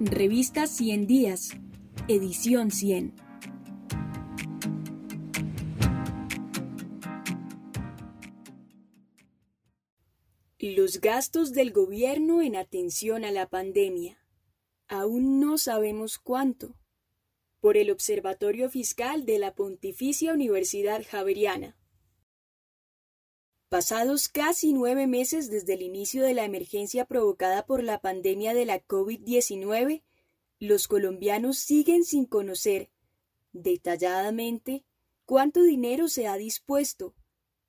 Revista 0.00 0.68
100 0.68 1.08
Días, 1.08 1.56
edición 2.06 2.70
100. 2.70 3.16
Los 10.60 11.00
gastos 11.00 11.52
del 11.52 11.72
gobierno 11.72 12.42
en 12.42 12.54
atención 12.54 13.24
a 13.24 13.32
la 13.32 13.48
pandemia. 13.48 14.24
Aún 14.86 15.40
no 15.40 15.58
sabemos 15.58 16.20
cuánto. 16.20 16.76
Por 17.58 17.76
el 17.76 17.90
Observatorio 17.90 18.70
Fiscal 18.70 19.26
de 19.26 19.40
la 19.40 19.56
Pontificia 19.56 20.32
Universidad 20.32 21.04
Javeriana. 21.10 21.76
Pasados 23.68 24.30
casi 24.30 24.72
nueve 24.72 25.06
meses 25.06 25.50
desde 25.50 25.74
el 25.74 25.82
inicio 25.82 26.22
de 26.22 26.32
la 26.32 26.46
emergencia 26.46 27.04
provocada 27.04 27.66
por 27.66 27.82
la 27.82 28.00
pandemia 28.00 28.54
de 28.54 28.64
la 28.64 28.82
COVID-19, 28.82 30.02
los 30.58 30.88
colombianos 30.88 31.58
siguen 31.58 32.04
sin 32.04 32.24
conocer 32.24 32.90
detalladamente 33.52 34.84
cuánto 35.26 35.62
dinero 35.62 36.08
se 36.08 36.26
ha 36.26 36.36
dispuesto 36.36 37.14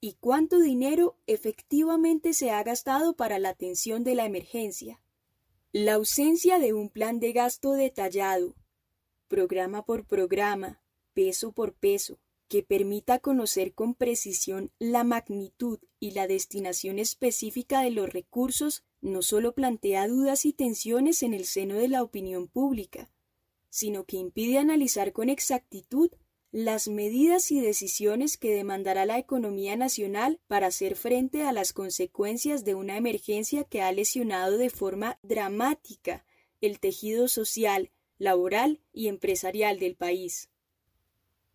y 0.00 0.14
cuánto 0.14 0.60
dinero 0.60 1.18
efectivamente 1.26 2.32
se 2.32 2.50
ha 2.50 2.62
gastado 2.62 3.14
para 3.14 3.38
la 3.38 3.50
atención 3.50 4.02
de 4.02 4.14
la 4.14 4.24
emergencia. 4.24 5.02
La 5.72 5.94
ausencia 5.94 6.58
de 6.58 6.72
un 6.72 6.88
plan 6.88 7.20
de 7.20 7.32
gasto 7.32 7.72
detallado, 7.72 8.54
programa 9.28 9.84
por 9.84 10.06
programa, 10.06 10.82
peso 11.12 11.52
por 11.52 11.74
peso, 11.74 12.18
que 12.52 12.62
permita 12.62 13.18
conocer 13.18 13.72
con 13.72 13.94
precisión 13.94 14.72
la 14.78 15.04
magnitud 15.04 15.78
y 15.98 16.10
la 16.10 16.26
destinación 16.26 16.98
específica 16.98 17.80
de 17.80 17.90
los 17.90 18.12
recursos 18.12 18.84
no 19.00 19.22
solo 19.22 19.54
plantea 19.54 20.06
dudas 20.06 20.44
y 20.44 20.52
tensiones 20.52 21.22
en 21.22 21.32
el 21.32 21.46
seno 21.46 21.76
de 21.76 21.88
la 21.88 22.02
opinión 22.02 22.48
pública, 22.48 23.10
sino 23.70 24.04
que 24.04 24.18
impide 24.18 24.58
analizar 24.58 25.14
con 25.14 25.30
exactitud 25.30 26.10
las 26.50 26.88
medidas 26.88 27.50
y 27.50 27.58
decisiones 27.58 28.36
que 28.36 28.54
demandará 28.54 29.06
la 29.06 29.16
economía 29.16 29.74
nacional 29.74 30.38
para 30.46 30.66
hacer 30.66 30.94
frente 30.94 31.44
a 31.44 31.52
las 31.52 31.72
consecuencias 31.72 32.66
de 32.66 32.74
una 32.74 32.98
emergencia 32.98 33.64
que 33.64 33.80
ha 33.80 33.90
lesionado 33.92 34.58
de 34.58 34.68
forma 34.68 35.18
dramática 35.22 36.26
el 36.60 36.80
tejido 36.80 37.28
social, 37.28 37.92
laboral 38.18 38.82
y 38.92 39.08
empresarial 39.08 39.78
del 39.78 39.96
país. 39.96 40.51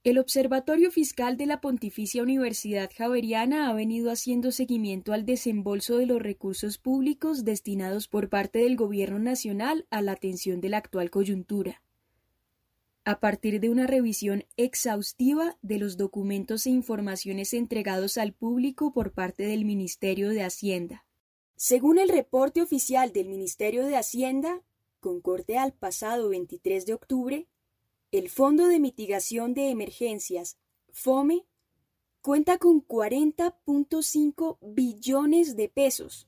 El 0.07 0.19
Observatorio 0.19 0.89
Fiscal 0.89 1.35
de 1.35 1.45
la 1.45 1.59
Pontificia 1.59 2.23
Universidad 2.23 2.89
Javeriana 2.95 3.69
ha 3.69 3.73
venido 3.73 4.09
haciendo 4.09 4.53
seguimiento 4.53 5.11
al 5.11 5.25
desembolso 5.25 5.97
de 5.97 6.05
los 6.05 6.21
recursos 6.21 6.77
públicos 6.77 7.43
destinados 7.43 8.07
por 8.07 8.29
parte 8.29 8.59
del 8.59 8.77
Gobierno 8.77 9.19
Nacional 9.19 9.85
a 9.89 10.01
la 10.01 10.13
atención 10.13 10.61
de 10.61 10.69
la 10.69 10.77
actual 10.77 11.09
coyuntura. 11.09 11.81
A 13.03 13.19
partir 13.19 13.59
de 13.59 13.69
una 13.69 13.85
revisión 13.85 14.45
exhaustiva 14.55 15.57
de 15.61 15.77
los 15.77 15.97
documentos 15.97 16.67
e 16.67 16.69
informaciones 16.69 17.53
entregados 17.53 18.17
al 18.17 18.31
público 18.31 18.93
por 18.93 19.11
parte 19.11 19.43
del 19.43 19.65
Ministerio 19.65 20.29
de 20.29 20.41
Hacienda. 20.41 21.05
Según 21.57 21.99
el 21.99 22.07
reporte 22.07 22.61
oficial 22.61 23.11
del 23.11 23.27
Ministerio 23.27 23.85
de 23.85 23.97
Hacienda, 23.97 24.61
con 25.01 25.19
corte 25.19 25.57
al 25.57 25.73
pasado 25.73 26.29
23 26.29 26.85
de 26.85 26.93
octubre, 26.93 27.47
el 28.11 28.29
Fondo 28.29 28.67
de 28.67 28.79
Mitigación 28.79 29.53
de 29.53 29.69
Emergencias, 29.69 30.57
FOME, 30.91 31.45
cuenta 32.21 32.57
con 32.57 32.85
40.5 32.85 34.57
billones 34.61 35.57
de 35.57 35.67
pesos, 35.67 36.27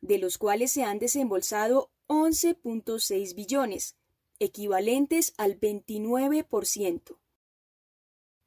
de 0.00 0.18
los 0.18 0.38
cuales 0.38 0.70
se 0.70 0.84
han 0.84 0.98
desembolsado 1.00 1.90
11.6 2.06 3.34
billones, 3.34 3.96
equivalentes 4.38 5.34
al 5.36 5.58
29%. 5.58 7.18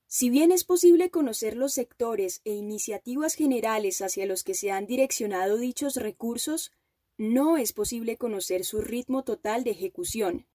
Si 0.08 0.30
bien 0.30 0.52
es 0.52 0.64
posible 0.64 1.12
conocer 1.12 1.56
los 1.56 1.74
sectores 1.74 2.42
e 2.46 2.54
iniciativas 2.54 3.36
generales 3.36 4.02
hacia 4.02 4.26
los 4.26 4.44
que 4.44 4.56
se 4.56 4.72
han 4.72 4.88
direccionado 4.88 5.58
dichos 5.58 5.98
recursos, 5.98 6.72
no 7.18 7.58
es 7.58 7.74
posible 7.74 8.18
conocer 8.18 8.64
su 8.64 8.82
ritmo 8.82 9.24
total 9.24 9.64
de 9.66 9.72
ejecución, 9.72 10.48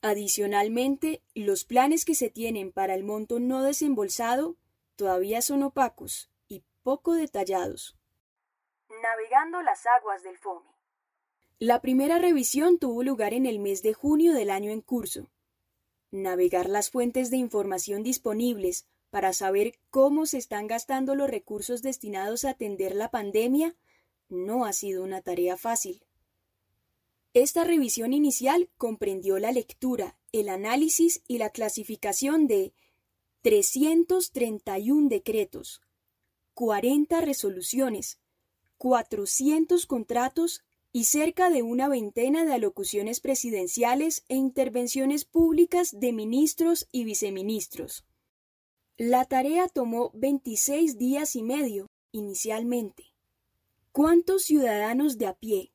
Adicionalmente, 0.00 1.22
los 1.34 1.64
planes 1.64 2.04
que 2.04 2.14
se 2.14 2.30
tienen 2.30 2.70
para 2.72 2.94
el 2.94 3.02
monto 3.02 3.40
no 3.40 3.62
desembolsado 3.62 4.56
todavía 4.94 5.42
son 5.42 5.62
opacos 5.64 6.30
y 6.48 6.62
poco 6.82 7.14
detallados. 7.14 7.96
Navegando 9.02 9.60
las 9.62 9.86
aguas 9.86 10.22
del 10.22 10.38
FOME. 10.38 10.68
La 11.58 11.80
primera 11.80 12.18
revisión 12.18 12.78
tuvo 12.78 13.02
lugar 13.02 13.34
en 13.34 13.44
el 13.44 13.58
mes 13.58 13.82
de 13.82 13.92
junio 13.92 14.32
del 14.34 14.50
año 14.50 14.70
en 14.70 14.80
curso. 14.80 15.28
Navegar 16.12 16.68
las 16.68 16.90
fuentes 16.90 17.30
de 17.30 17.36
información 17.36 18.04
disponibles 18.04 18.86
para 19.10 19.32
saber 19.32 19.78
cómo 19.90 20.26
se 20.26 20.38
están 20.38 20.68
gastando 20.68 21.16
los 21.16 21.28
recursos 21.28 21.82
destinados 21.82 22.44
a 22.44 22.50
atender 22.50 22.94
la 22.94 23.10
pandemia 23.10 23.74
no 24.28 24.64
ha 24.64 24.72
sido 24.72 25.02
una 25.02 25.22
tarea 25.22 25.56
fácil. 25.56 26.04
Esta 27.40 27.62
revisión 27.62 28.14
inicial 28.14 28.68
comprendió 28.78 29.38
la 29.38 29.52
lectura, 29.52 30.18
el 30.32 30.48
análisis 30.48 31.22
y 31.28 31.38
la 31.38 31.50
clasificación 31.50 32.48
de 32.48 32.72
331 33.42 35.08
decretos, 35.08 35.80
40 36.54 37.20
resoluciones, 37.20 38.18
400 38.78 39.86
contratos 39.86 40.64
y 40.90 41.04
cerca 41.04 41.48
de 41.48 41.62
una 41.62 41.86
veintena 41.86 42.44
de 42.44 42.54
alocuciones 42.54 43.20
presidenciales 43.20 44.24
e 44.28 44.34
intervenciones 44.34 45.24
públicas 45.24 46.00
de 46.00 46.12
ministros 46.12 46.88
y 46.90 47.04
viceministros. 47.04 48.04
La 48.96 49.26
tarea 49.26 49.68
tomó 49.68 50.10
26 50.14 50.98
días 50.98 51.36
y 51.36 51.44
medio 51.44 51.86
inicialmente. 52.10 53.14
¿Cuántos 53.92 54.42
ciudadanos 54.42 55.18
de 55.18 55.26
a 55.28 55.34
pie, 55.34 55.70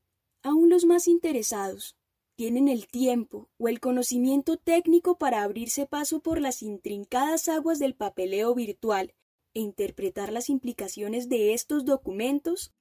Aún 0.45 0.69
los 0.69 0.83
más 0.83 1.07
interesados 1.07 1.95
tienen 2.35 2.67
el 2.67 2.87
tiempo 2.87 3.47
o 3.57 3.69
el 3.69 3.79
conocimiento 3.79 4.57
técnico 4.57 5.17
para 5.17 5.41
abrirse 5.41 5.85
paso 5.85 6.19
por 6.19 6.41
las 6.41 6.61
intrincadas 6.61 7.47
aguas 7.47 7.79
del 7.79 7.95
papeleo 7.95 8.53
virtual 8.53 9.13
e 9.53 9.61
interpretar 9.61 10.33
las 10.33 10.49
implicaciones 10.49 11.29
de 11.29 11.53
estos 11.53 11.85
documentos? 11.85 12.73